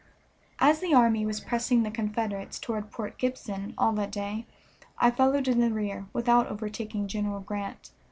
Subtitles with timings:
[0.57, 4.47] As the army was pressing the Confederates toward Port Gibson all that day
[4.97, 7.91] I followed in the rear, without overtaking General Grant.